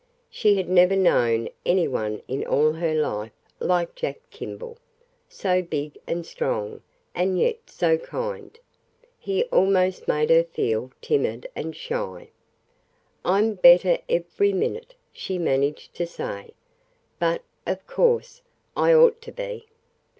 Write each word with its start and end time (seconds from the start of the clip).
She 0.31 0.55
had 0.55 0.67
never 0.67 0.95
known 0.95 1.47
any 1.63 1.87
one 1.87 2.23
in 2.27 2.43
all 2.47 2.71
her 2.71 2.95
life 2.95 3.33
like 3.59 3.93
Jack 3.93 4.17
Kimball, 4.31 4.79
so 5.29 5.61
big 5.61 5.95
and 6.07 6.25
strong, 6.25 6.81
and 7.13 7.37
yet 7.39 7.59
so 7.69 7.99
kind. 7.99 8.57
He 9.19 9.43
almost 9.51 10.07
made 10.07 10.31
her 10.31 10.43
feel 10.43 10.89
timid 11.03 11.47
and 11.55 11.75
shy. 11.75 12.29
"I'm 13.23 13.53
better 13.53 13.99
every 14.09 14.53
minute," 14.53 14.95
she 15.13 15.37
managed 15.37 15.93
to 15.97 16.07
say. 16.07 16.55
"But, 17.19 17.43
of 17.67 17.85
course, 17.85 18.41
I 18.75 18.95
ought 18.95 19.21
to 19.21 19.31
be." 19.31 19.67